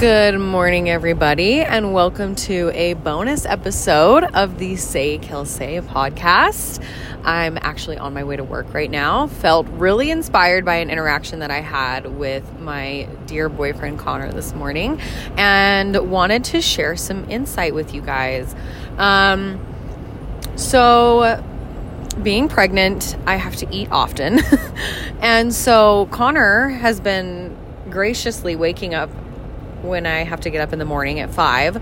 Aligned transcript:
Good 0.00 0.38
morning, 0.38 0.88
everybody, 0.88 1.60
and 1.60 1.92
welcome 1.92 2.34
to 2.36 2.70
a 2.72 2.94
bonus 2.94 3.44
episode 3.44 4.24
of 4.24 4.58
the 4.58 4.76
Say 4.76 5.18
Kill 5.18 5.44
Say 5.44 5.78
podcast. 5.82 6.82
I'm 7.22 7.58
actually 7.60 7.98
on 7.98 8.14
my 8.14 8.24
way 8.24 8.36
to 8.36 8.42
work 8.42 8.72
right 8.72 8.90
now. 8.90 9.26
Felt 9.26 9.66
really 9.68 10.10
inspired 10.10 10.64
by 10.64 10.76
an 10.76 10.88
interaction 10.88 11.40
that 11.40 11.50
I 11.50 11.60
had 11.60 12.16
with 12.16 12.60
my 12.60 13.10
dear 13.26 13.50
boyfriend 13.50 13.98
Connor 13.98 14.32
this 14.32 14.54
morning 14.54 14.98
and 15.36 16.10
wanted 16.10 16.44
to 16.44 16.62
share 16.62 16.96
some 16.96 17.28
insight 17.28 17.74
with 17.74 17.92
you 17.92 18.00
guys. 18.00 18.56
Um, 18.96 19.60
so, 20.56 21.44
being 22.22 22.48
pregnant, 22.48 23.18
I 23.26 23.36
have 23.36 23.56
to 23.56 23.68
eat 23.70 23.88
often. 23.92 24.40
and 25.20 25.54
so, 25.54 26.08
Connor 26.10 26.70
has 26.70 27.00
been 27.00 27.54
graciously 27.90 28.56
waking 28.56 28.94
up 28.94 29.10
when 29.82 30.06
I 30.06 30.24
have 30.24 30.40
to 30.40 30.50
get 30.50 30.60
up 30.60 30.72
in 30.72 30.78
the 30.78 30.84
morning 30.84 31.20
at 31.20 31.32
five 31.32 31.76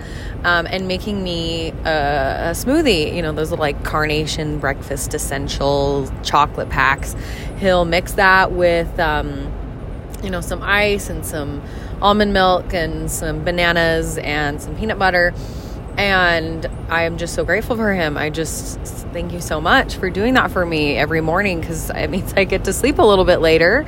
um, 0.44 0.66
and 0.66 0.88
making 0.88 1.22
me 1.22 1.70
a, 1.84 2.50
a, 2.50 2.50
smoothie. 2.52 3.14
You 3.14 3.22
know, 3.22 3.32
those 3.32 3.52
like 3.52 3.84
carnation 3.84 4.58
breakfast 4.58 5.14
essential 5.14 6.10
chocolate 6.22 6.68
packs. 6.68 7.16
He'll 7.58 7.84
mix 7.84 8.12
that 8.12 8.52
with, 8.52 8.98
um, 8.98 9.52
you 10.22 10.30
know, 10.30 10.40
some 10.40 10.62
ice 10.62 11.10
and 11.10 11.24
some 11.24 11.62
almond 12.00 12.32
milk 12.32 12.72
and 12.72 13.10
some 13.10 13.44
bananas 13.44 14.18
and 14.18 14.60
some 14.60 14.76
peanut 14.76 14.98
butter. 14.98 15.34
And 15.96 16.64
I 16.88 17.02
am 17.02 17.18
just 17.18 17.34
so 17.34 17.44
grateful 17.44 17.74
for 17.74 17.92
him. 17.92 18.16
I 18.16 18.30
just 18.30 18.78
thank 19.12 19.32
you 19.32 19.40
so 19.40 19.60
much 19.60 19.96
for 19.96 20.10
doing 20.10 20.34
that 20.34 20.52
for 20.52 20.64
me 20.64 20.96
every 20.96 21.20
morning 21.20 21.60
because 21.60 21.90
it 21.90 22.08
means 22.08 22.32
I 22.36 22.44
get 22.44 22.64
to 22.64 22.72
sleep 22.72 22.98
a 22.98 23.04
little 23.04 23.24
bit 23.24 23.38
later. 23.38 23.84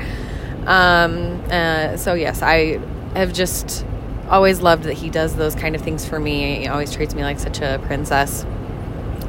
Um, 0.67 1.43
uh, 1.51 1.97
so, 1.97 2.15
yes, 2.15 2.43
I 2.43 2.81
have 3.15 3.33
just 3.33 3.85
always 4.31 4.61
loved 4.61 4.85
that 4.85 4.95
he 4.95 5.11
does 5.11 5.35
those 5.37 5.55
kind 5.55 5.75
of 5.75 5.83
things 5.83 6.07
for 6.07 6.19
me. 6.19 6.61
He 6.61 6.69
always 6.69 6.93
treats 6.93 7.15
me 7.15 7.23
like 7.23 7.39
such 7.39 7.61
a 7.61 7.81
princess. 7.85 8.45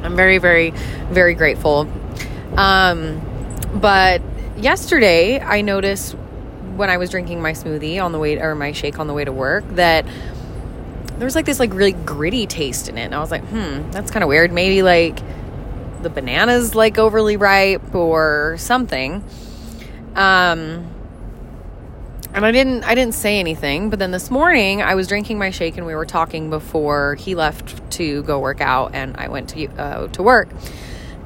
I'm 0.02 0.16
very, 0.16 0.38
very, 0.38 0.70
very 1.10 1.34
grateful. 1.34 1.88
Um, 2.56 3.20
but 3.74 4.22
yesterday, 4.56 5.40
I 5.40 5.60
noticed 5.60 6.14
when 6.76 6.88
I 6.88 6.96
was 6.96 7.10
drinking 7.10 7.42
my 7.42 7.52
smoothie 7.52 8.02
on 8.02 8.12
the 8.12 8.18
way, 8.18 8.38
or 8.38 8.54
my 8.54 8.72
shake 8.72 8.98
on 8.98 9.06
the 9.06 9.14
way 9.14 9.24
to 9.24 9.32
work, 9.32 9.64
that 9.70 10.06
there 11.18 11.26
was 11.26 11.34
like 11.34 11.46
this 11.46 11.60
like 11.60 11.74
really 11.74 11.92
gritty 11.92 12.46
taste 12.46 12.88
in 12.88 12.98
it. 12.98 13.02
And 13.02 13.14
I 13.14 13.20
was 13.20 13.30
like, 13.30 13.44
hmm, 13.44 13.90
that's 13.90 14.10
kind 14.10 14.22
of 14.22 14.28
weird. 14.28 14.52
Maybe 14.52 14.82
like 14.82 15.18
the 16.02 16.10
banana's 16.10 16.74
like 16.74 16.98
overly 16.98 17.36
ripe 17.36 17.94
or 17.94 18.56
something. 18.58 19.24
Um, 20.16 20.88
and 22.34 22.46
I 22.46 22.50
didn't 22.50 22.84
I 22.84 22.94
didn't 22.94 23.14
say 23.14 23.38
anything, 23.38 23.90
but 23.90 23.98
then 23.98 24.10
this 24.10 24.30
morning 24.30 24.80
I 24.80 24.94
was 24.94 25.06
drinking 25.06 25.38
my 25.38 25.50
shake 25.50 25.76
and 25.76 25.86
we 25.86 25.94
were 25.94 26.06
talking 26.06 26.48
before 26.48 27.14
he 27.16 27.34
left 27.34 27.90
to 27.92 28.22
go 28.22 28.38
work 28.38 28.60
out 28.60 28.94
and 28.94 29.16
I 29.16 29.28
went 29.28 29.50
to 29.50 29.66
uh, 29.78 30.08
to 30.08 30.22
work. 30.22 30.48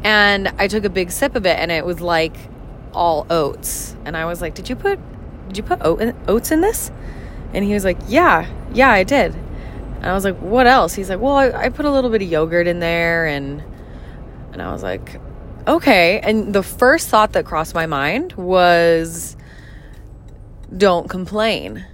And 0.02 0.48
I 0.58 0.68
took 0.68 0.84
a 0.84 0.90
big 0.90 1.10
sip 1.10 1.36
of 1.36 1.46
it 1.46 1.58
and 1.58 1.70
it 1.70 1.86
was 1.86 2.00
like 2.00 2.36
all 2.92 3.26
oats. 3.30 3.94
And 4.04 4.16
I 4.16 4.24
was 4.24 4.40
like, 4.40 4.54
"Did 4.54 4.68
you 4.68 4.74
put 4.74 4.98
did 5.48 5.58
you 5.58 5.62
put 5.62 5.80
oats 5.82 6.50
in 6.50 6.60
this?" 6.60 6.90
And 7.54 7.64
he 7.64 7.72
was 7.72 7.84
like, 7.84 7.98
"Yeah. 8.08 8.50
Yeah, 8.72 8.90
I 8.90 9.04
did." 9.04 9.34
And 9.96 10.06
I 10.06 10.12
was 10.12 10.24
like, 10.24 10.36
"What 10.38 10.66
else?" 10.66 10.94
He's 10.94 11.08
like, 11.08 11.20
"Well, 11.20 11.36
I, 11.36 11.50
I 11.50 11.68
put 11.68 11.84
a 11.84 11.90
little 11.90 12.10
bit 12.10 12.20
of 12.22 12.28
yogurt 12.28 12.66
in 12.66 12.80
there 12.80 13.26
and 13.26 13.62
and 14.52 14.60
I 14.60 14.72
was 14.72 14.82
like, 14.82 15.20
"Okay." 15.68 16.18
And 16.20 16.52
the 16.52 16.64
first 16.64 17.08
thought 17.08 17.32
that 17.34 17.44
crossed 17.44 17.74
my 17.74 17.86
mind 17.86 18.32
was 18.32 19.35
don't 20.74 21.08
complain. 21.08 21.84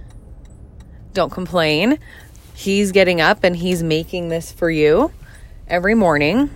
Don't 1.13 1.31
complain. 1.31 1.99
He's 2.55 2.91
getting 2.91 3.21
up 3.21 3.43
and 3.43 3.55
he's 3.55 3.83
making 3.83 4.29
this 4.29 4.51
for 4.51 4.69
you 4.69 5.11
every 5.67 5.95
morning. 5.95 6.49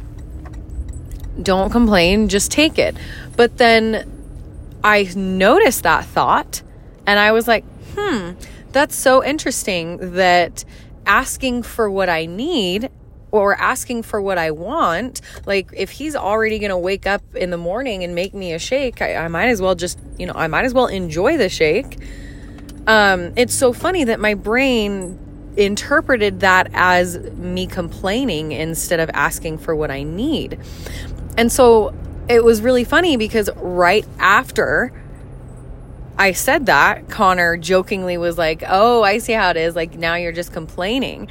Don't 1.41 1.71
complain, 1.71 2.29
just 2.29 2.51
take 2.51 2.79
it. 2.79 2.95
But 3.35 3.57
then 3.57 4.11
I 4.83 5.09
noticed 5.15 5.83
that 5.83 6.05
thought 6.05 6.61
and 7.05 7.19
I 7.19 7.31
was 7.31 7.47
like, 7.47 7.63
hmm, 7.95 8.31
that's 8.71 8.95
so 8.95 9.23
interesting 9.23 10.15
that 10.15 10.65
asking 11.05 11.63
for 11.63 11.89
what 11.89 12.09
I 12.09 12.25
need 12.25 12.89
or 13.31 13.55
asking 13.55 14.03
for 14.03 14.21
what 14.21 14.37
I 14.37 14.51
want, 14.51 15.21
like 15.45 15.69
if 15.73 15.91
he's 15.91 16.15
already 16.15 16.59
going 16.59 16.69
to 16.69 16.77
wake 16.77 17.05
up 17.05 17.21
in 17.35 17.49
the 17.49 17.57
morning 17.57 18.03
and 18.03 18.15
make 18.15 18.33
me 18.33 18.53
a 18.53 18.59
shake, 18.59 19.01
I, 19.01 19.15
I, 19.15 19.27
might 19.27 19.47
as 19.47 19.61
well 19.61 19.75
just, 19.75 19.99
you 20.17 20.25
know, 20.25 20.33
I 20.35 20.47
might 20.47 20.65
as 20.65 20.73
well 20.73 20.87
enjoy 20.87 21.37
the 21.37 21.49
shake. 21.49 21.97
Um, 22.87 23.33
it's 23.35 23.53
so 23.53 23.73
funny 23.73 24.05
that 24.05 24.19
my 24.19 24.33
brain 24.33 25.19
interpreted 25.57 26.39
that 26.41 26.69
as 26.73 27.17
me 27.31 27.67
complaining 27.67 28.53
instead 28.53 28.99
of 28.99 29.09
asking 29.13 29.57
for 29.57 29.75
what 29.75 29.91
I 29.91 30.03
need. 30.03 30.59
And 31.37 31.51
so 31.51 31.93
it 32.29 32.43
was 32.43 32.61
really 32.61 32.83
funny 32.83 33.17
because 33.17 33.49
right 33.57 34.05
after 34.19 34.93
I 36.17 36.31
said 36.31 36.67
that, 36.67 37.09
Connor 37.09 37.57
jokingly 37.57 38.17
was 38.17 38.37
like, 38.37 38.63
Oh, 38.67 39.03
I 39.03 39.17
see 39.17 39.33
how 39.33 39.49
it 39.49 39.57
is. 39.57 39.75
Like 39.75 39.97
now 39.97 40.15
you're 40.15 40.31
just 40.31 40.53
complaining. 40.53 41.27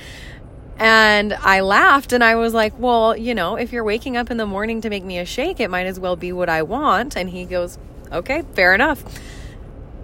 And 0.79 1.33
I 1.33 1.61
laughed 1.61 2.13
and 2.13 2.23
I 2.23 2.35
was 2.35 2.53
like, 2.53 2.79
well, 2.79 3.17
you 3.17 3.35
know, 3.35 3.57
if 3.57 3.73
you're 3.73 3.85
waking 3.85 4.17
up 4.17 4.31
in 4.31 4.37
the 4.37 4.47
morning 4.47 4.83
to 4.83 4.91
make 4.91 5.05
me 5.05 5.19
a 5.19 5.25
shake, 5.25 5.59
it 5.61 5.71
might 5.71 5.87
as 5.87 5.99
well 5.99 6.17
be 6.17 6.33
what 6.33 6.49
I 6.49 6.63
want. 6.63 7.17
And 7.17 7.31
he 7.31 7.45
goes, 7.45 7.79
okay, 8.13 8.43
fair 8.55 8.75
enough. 8.75 9.03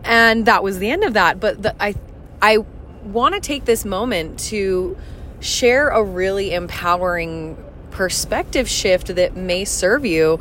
And 0.04 0.46
that 0.46 0.62
was 0.62 0.78
the 0.78 0.90
end 0.90 1.04
of 1.04 1.14
that. 1.14 1.40
But 1.40 1.62
the, 1.62 1.82
I, 1.82 1.94
I 2.40 2.58
want 3.04 3.34
to 3.34 3.40
take 3.40 3.66
this 3.66 3.84
moment 3.84 4.38
to 4.38 4.96
share 5.40 5.88
a 5.88 6.02
really 6.02 6.54
empowering 6.54 7.62
perspective 7.90 8.68
shift 8.68 9.14
that 9.14 9.36
may 9.36 9.64
serve 9.64 10.06
you 10.06 10.40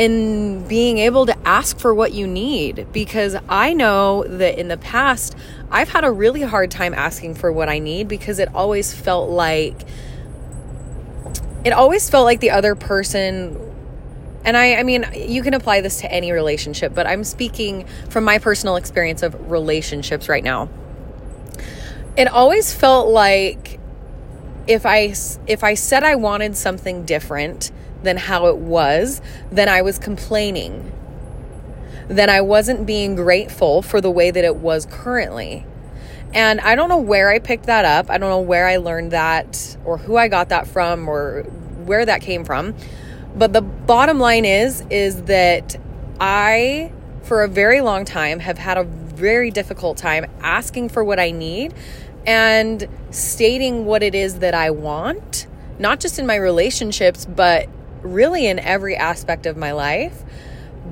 in 0.00 0.66
being 0.66 0.96
able 0.96 1.26
to 1.26 1.36
ask 1.46 1.78
for 1.78 1.92
what 1.92 2.14
you 2.14 2.26
need 2.26 2.86
because 2.90 3.36
I 3.50 3.74
know 3.74 4.24
that 4.26 4.58
in 4.58 4.68
the 4.68 4.78
past 4.78 5.36
I've 5.70 5.90
had 5.90 6.04
a 6.04 6.10
really 6.10 6.40
hard 6.40 6.70
time 6.70 6.94
asking 6.94 7.34
for 7.34 7.52
what 7.52 7.68
I 7.68 7.80
need 7.80 8.08
because 8.08 8.38
it 8.38 8.48
always 8.54 8.94
felt 8.94 9.28
like 9.28 9.76
it 11.66 11.74
always 11.74 12.08
felt 12.08 12.24
like 12.24 12.40
the 12.40 12.50
other 12.50 12.74
person 12.74 13.60
and 14.42 14.56
I 14.56 14.76
I 14.76 14.84
mean 14.84 15.04
you 15.14 15.42
can 15.42 15.52
apply 15.52 15.82
this 15.82 16.00
to 16.00 16.10
any 16.10 16.32
relationship 16.32 16.94
but 16.94 17.06
I'm 17.06 17.22
speaking 17.22 17.84
from 18.08 18.24
my 18.24 18.38
personal 18.38 18.76
experience 18.76 19.22
of 19.22 19.50
relationships 19.50 20.30
right 20.30 20.42
now. 20.42 20.70
It 22.16 22.26
always 22.26 22.72
felt 22.72 23.10
like 23.10 23.78
if 24.66 24.86
I 24.86 25.12
if 25.46 25.62
I 25.62 25.74
said 25.74 26.04
I 26.04 26.14
wanted 26.14 26.56
something 26.56 27.04
different 27.04 27.70
than 28.02 28.16
how 28.16 28.46
it 28.46 28.56
was, 28.56 29.20
then 29.50 29.68
I 29.68 29.82
was 29.82 29.98
complaining. 29.98 30.92
Then 32.08 32.28
I 32.28 32.40
wasn't 32.40 32.86
being 32.86 33.14
grateful 33.14 33.82
for 33.82 34.00
the 34.00 34.10
way 34.10 34.30
that 34.30 34.44
it 34.44 34.56
was 34.56 34.86
currently. 34.86 35.64
And 36.32 36.60
I 36.60 36.74
don't 36.74 36.88
know 36.88 36.98
where 36.98 37.28
I 37.30 37.38
picked 37.38 37.66
that 37.66 37.84
up. 37.84 38.10
I 38.10 38.18
don't 38.18 38.30
know 38.30 38.40
where 38.40 38.66
I 38.66 38.76
learned 38.76 39.10
that 39.12 39.76
or 39.84 39.98
who 39.98 40.16
I 40.16 40.28
got 40.28 40.48
that 40.50 40.66
from 40.66 41.08
or 41.08 41.42
where 41.84 42.04
that 42.04 42.20
came 42.20 42.44
from. 42.44 42.74
But 43.34 43.52
the 43.52 43.62
bottom 43.62 44.18
line 44.18 44.44
is 44.44 44.84
is 44.90 45.22
that 45.24 45.76
I 46.20 46.92
for 47.22 47.42
a 47.42 47.48
very 47.48 47.80
long 47.80 48.04
time 48.04 48.40
have 48.40 48.58
had 48.58 48.76
a 48.76 48.84
very 48.84 49.50
difficult 49.50 49.96
time 49.96 50.26
asking 50.40 50.88
for 50.88 51.04
what 51.04 51.20
I 51.20 51.30
need 51.30 51.74
and 52.26 52.88
stating 53.10 53.84
what 53.84 54.02
it 54.02 54.14
is 54.14 54.40
that 54.40 54.54
I 54.54 54.70
want, 54.70 55.46
not 55.78 56.00
just 56.00 56.18
in 56.18 56.26
my 56.26 56.36
relationships, 56.36 57.24
but 57.24 57.68
really 58.02 58.46
in 58.46 58.58
every 58.58 58.96
aspect 58.96 59.46
of 59.46 59.56
my 59.56 59.72
life 59.72 60.22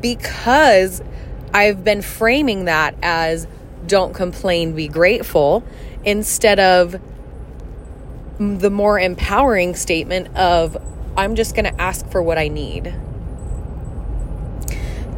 because 0.00 1.02
I've 1.52 1.82
been 1.84 2.02
framing 2.02 2.66
that 2.66 2.94
as 3.02 3.46
don't 3.86 4.14
complain, 4.14 4.74
be 4.74 4.88
grateful 4.88 5.64
instead 6.04 6.60
of 6.60 7.00
the 8.38 8.70
more 8.70 9.00
empowering 9.00 9.74
statement 9.74 10.36
of 10.36 10.76
I'm 11.16 11.34
just 11.34 11.54
going 11.54 11.64
to 11.64 11.80
ask 11.80 12.08
for 12.10 12.22
what 12.22 12.38
I 12.38 12.48
need. 12.48 12.94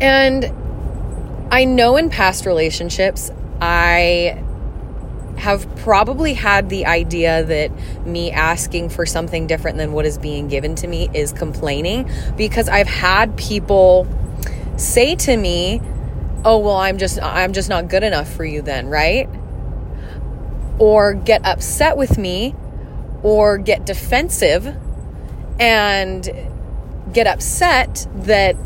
And 0.01 0.51
I 1.53 1.65
know 1.65 1.97
in 1.97 2.09
past 2.09 2.47
relationships, 2.47 3.31
I 3.61 4.43
have 5.41 5.75
probably 5.77 6.35
had 6.35 6.69
the 6.69 6.87
idea 6.87 7.43
that 7.43 7.71
me 8.07 8.31
asking 8.31 8.91
for 8.91 9.07
something 9.07 9.47
different 9.47 9.79
than 9.79 9.93
what 9.93 10.05
is 10.05 10.19
being 10.19 10.49
given 10.49 10.75
to 10.77 10.87
me 10.87 11.09
is 11.15 11.33
complaining 11.33 12.11
because 12.37 12.69
I've 12.69 12.87
had 12.87 13.37
people 13.37 14.07
say 14.77 15.17
to 15.17 15.37
me, 15.37 15.81
"Oh, 16.45 16.59
well, 16.59 16.77
I'm 16.77 16.99
just 16.99 17.21
I'm 17.23 17.53
just 17.53 17.69
not 17.69 17.89
good 17.89 18.03
enough 18.03 18.31
for 18.31 18.45
you 18.45 18.63
then, 18.63 18.89
right?" 18.89 19.29
Or 20.79 21.15
get 21.15 21.45
upset 21.45 21.97
with 21.97 22.19
me 22.19 22.55
or 23.23 23.59
get 23.59 23.85
defensive 23.85 24.75
and 25.59 26.29
get 27.13 27.27
upset 27.27 28.07
that 28.15 28.57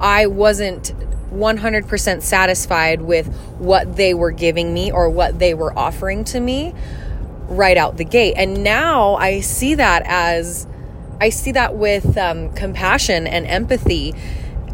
I 0.00 0.26
wasn't 0.26 0.92
100% 1.32 2.22
satisfied 2.22 3.02
with 3.02 3.26
what 3.58 3.96
they 3.96 4.14
were 4.14 4.30
giving 4.30 4.72
me 4.72 4.90
or 4.90 5.10
what 5.10 5.38
they 5.38 5.54
were 5.54 5.76
offering 5.78 6.24
to 6.24 6.40
me 6.40 6.74
right 7.48 7.76
out 7.76 7.96
the 7.96 8.04
gate. 8.04 8.34
And 8.36 8.62
now 8.62 9.14
I 9.16 9.40
see 9.40 9.74
that 9.74 10.02
as 10.06 10.66
I 11.20 11.30
see 11.30 11.52
that 11.52 11.74
with 11.74 12.16
um, 12.16 12.52
compassion 12.54 13.26
and 13.26 13.46
empathy 13.46 14.14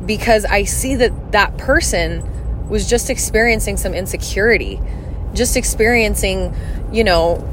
because 0.05 0.45
I 0.45 0.65
see 0.65 0.97
that 0.97 1.33
that 1.33 1.57
person 1.57 2.69
was 2.69 2.89
just 2.89 3.11
experiencing 3.11 3.77
some 3.77 3.95
insecurity, 3.95 4.81
just 5.33 5.57
experiencing, 5.57 6.55
you 6.93 7.05
know, 7.05 7.51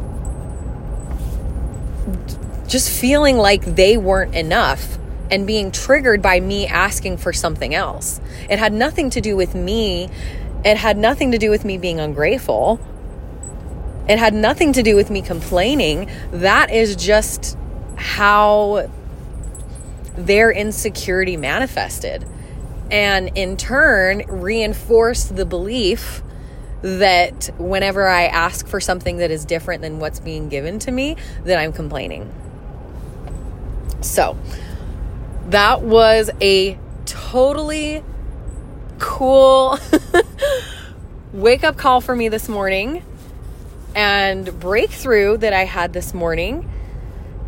just 2.67 2.89
feeling 2.89 3.37
like 3.37 3.63
they 3.63 3.97
weren't 3.97 4.35
enough 4.35 4.97
and 5.31 5.47
being 5.47 5.71
triggered 5.71 6.21
by 6.21 6.39
me 6.39 6.67
asking 6.67 7.17
for 7.17 7.31
something 7.31 7.73
else. 7.73 8.19
It 8.49 8.59
had 8.59 8.73
nothing 8.73 9.09
to 9.11 9.21
do 9.21 9.35
with 9.35 9.55
me. 9.55 10.09
It 10.63 10.77
had 10.77 10.97
nothing 10.97 11.31
to 11.31 11.37
do 11.37 11.49
with 11.49 11.63
me 11.65 11.77
being 11.77 11.99
ungrateful. 11.99 12.79
It 14.09 14.19
had 14.19 14.33
nothing 14.33 14.73
to 14.73 14.83
do 14.83 14.95
with 14.95 15.09
me 15.09 15.21
complaining. 15.21 16.09
That 16.31 16.69
is 16.69 16.95
just 16.95 17.57
how 17.95 18.89
their 20.17 20.51
insecurity 20.51 21.37
manifested. 21.37 22.25
And 22.91 23.31
in 23.37 23.55
turn, 23.55 24.23
reinforced 24.27 25.35
the 25.35 25.45
belief 25.45 26.21
that 26.81 27.51
whenever 27.57 28.07
I 28.07 28.25
ask 28.25 28.67
for 28.67 28.81
something 28.81 29.17
that 29.17 29.31
is 29.31 29.45
different 29.45 29.81
than 29.81 29.99
what's 29.99 30.19
being 30.19 30.49
given 30.49 30.79
to 30.79 30.91
me, 30.91 31.15
that 31.45 31.57
I'm 31.57 31.71
complaining. 31.71 32.29
So, 34.01 34.35
that 35.49 35.81
was 35.81 36.29
a 36.41 36.77
totally 37.05 38.03
cool 38.99 39.77
wake 41.33 41.63
up 41.63 41.77
call 41.77 42.01
for 42.01 42.15
me 42.15 42.29
this 42.29 42.47
morning 42.47 43.03
and 43.95 44.59
breakthrough 44.59 45.37
that 45.37 45.53
I 45.53 45.65
had 45.65 45.93
this 45.93 46.13
morning. 46.13 46.69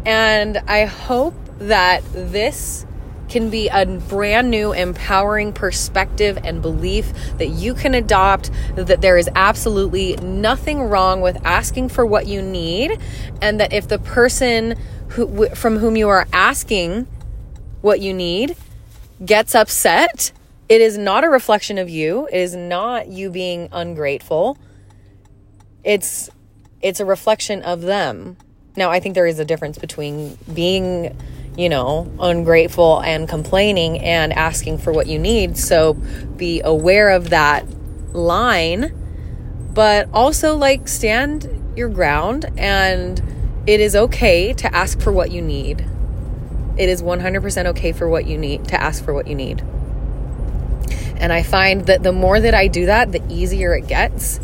And 0.06 0.58
I 0.58 0.86
hope 0.86 1.36
that 1.60 2.04
this 2.12 2.86
can 3.30 3.50
be 3.50 3.70
a 3.70 3.86
brand 3.86 4.52
new 4.52 4.74
empowering 4.74 5.54
perspective 5.54 6.38
and 6.44 6.62
belief 6.62 7.12
that 7.38 7.48
you 7.48 7.74
can 7.74 7.94
adopt 7.96 8.52
that 8.76 9.02
there 9.02 9.18
is 9.18 9.30
absolutely 9.34 10.16
nothing 10.18 10.82
wrong 10.82 11.22
with 11.22 11.38
asking 11.46 11.90
for 11.90 12.06
what 12.06 12.28
you 12.28 12.42
need 12.42 13.00
and 13.42 13.60
that 13.60 13.74
if 13.74 13.88
the 13.88 13.98
person 13.98 14.78
who 15.10 15.48
from 15.50 15.78
whom 15.78 15.96
you 15.96 16.10
are 16.10 16.28
asking 16.34 17.08
what 17.84 18.00
you 18.00 18.14
need 18.14 18.56
gets 19.24 19.54
upset, 19.54 20.32
it 20.70 20.80
is 20.80 20.98
not 20.98 21.26
a 21.26 21.30
reflection 21.30 21.78
of 21.78 21.90
you. 21.90 22.28
It 22.32 22.38
is 22.38 22.56
not 22.56 23.10
you 23.10 23.30
being 23.30 23.68
ungrateful. 23.72 24.58
It's 25.84 26.30
it's 26.82 27.02
a 27.02 27.06
reflection 27.06 27.62
of 27.62 27.82
them. 27.82 28.38
Now, 28.78 28.90
I 28.90 29.00
think 29.00 29.16
there 29.16 29.28
is 29.28 29.38
a 29.38 29.46
difference 29.46 29.78
between 29.78 30.38
being, 30.54 31.16
you 31.58 31.70
know, 31.70 32.12
ungrateful 32.20 33.02
and 33.02 33.28
complaining 33.28 34.00
and 34.00 34.32
asking 34.32 34.78
for 34.78 34.94
what 34.94 35.08
you 35.08 35.20
need. 35.20 35.58
So 35.58 35.94
be 35.94 36.62
aware 36.62 37.10
of 37.10 37.30
that 37.32 37.66
line, 38.14 38.94
but 39.74 40.08
also 40.14 40.56
like 40.56 40.88
stand 40.88 41.50
your 41.76 41.90
ground 41.90 42.46
and 42.58 43.22
it 43.68 43.80
is 43.82 43.96
okay 43.96 44.54
to 44.54 44.74
ask 44.74 45.02
for 45.02 45.12
what 45.12 45.32
you 45.32 45.42
need. 45.42 45.86
It 46.78 46.90
is 46.90 47.02
100% 47.02 47.66
okay 47.68 47.92
for 47.92 48.10
what 48.10 48.26
you 48.26 48.38
need 48.38 48.68
to 48.70 48.82
ask 48.82 49.04
for 49.04 49.14
what 49.14 49.28
you 49.28 49.36
need. 49.36 49.62
And 51.18 51.32
I 51.32 51.44
find 51.44 51.86
that 51.86 52.04
the 52.04 52.12
more 52.12 52.40
that 52.40 52.54
I 52.54 52.68
do 52.68 52.88
that, 52.88 53.12
the 53.12 53.22
easier 53.30 53.74
it 53.76 53.88
gets 53.88 54.40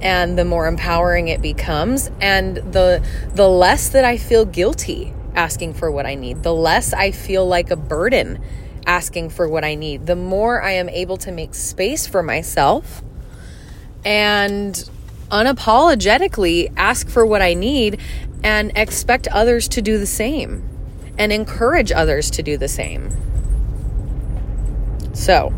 and 0.00 0.38
the 0.38 0.44
more 0.44 0.66
empowering 0.66 1.28
it 1.28 1.40
becomes 1.40 2.10
and 2.20 2.56
the 2.56 3.02
the 3.34 3.48
less 3.48 3.88
that 3.90 4.04
I 4.04 4.18
feel 4.18 4.44
guilty 4.44 5.12
asking 5.34 5.74
for 5.74 5.90
what 5.90 6.06
I 6.06 6.14
need. 6.14 6.42
The 6.42 6.54
less 6.54 6.92
I 6.92 7.10
feel 7.10 7.46
like 7.46 7.70
a 7.70 7.76
burden 7.76 8.40
asking 8.86 9.30
for 9.30 9.48
what 9.48 9.64
I 9.64 9.74
need. 9.74 10.06
The 10.06 10.16
more 10.16 10.62
I 10.62 10.72
am 10.72 10.88
able 10.88 11.16
to 11.18 11.32
make 11.32 11.54
space 11.54 12.06
for 12.06 12.22
myself 12.22 13.02
and 14.04 14.88
unapologetically 15.30 16.72
ask 16.76 17.08
for 17.08 17.26
what 17.26 17.42
I 17.42 17.54
need 17.54 18.00
and 18.44 18.70
expect 18.76 19.26
others 19.28 19.66
to 19.68 19.82
do 19.82 19.98
the 19.98 20.06
same 20.06 20.75
and 21.18 21.32
encourage 21.32 21.92
others 21.92 22.30
to 22.32 22.42
do 22.42 22.56
the 22.56 22.68
same. 22.68 23.10
So, 25.14 25.52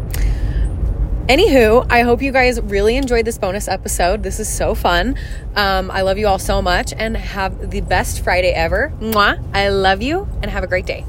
anywho, 1.28 1.87
I 1.90 2.02
hope 2.02 2.22
you 2.22 2.32
guys 2.32 2.60
really 2.60 2.96
enjoyed 2.96 3.25
this 3.25 3.38
bonus 3.38 3.69
episode. 3.69 4.22
This 4.22 4.38
is 4.38 4.49
so 4.49 4.75
fun. 4.75 5.16
Um, 5.56 5.90
I 5.90 6.02
love 6.02 6.19
you 6.19 6.28
all 6.28 6.38
so 6.38 6.62
much 6.62 6.93
and 6.96 7.16
have 7.16 7.70
the 7.70 7.81
best 7.81 8.22
Friday 8.22 8.50
ever. 8.50 8.93
Mwah. 9.00 9.43
I 9.52 9.69
love 9.70 10.00
you 10.00 10.28
and 10.43 10.50
have 10.50 10.62
a 10.62 10.69
great 10.69 10.87
day. 10.87 11.05